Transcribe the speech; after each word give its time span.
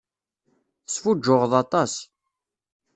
Tesfuǧǧuɣeḍ 0.85 1.53
aṭas. 1.61 1.93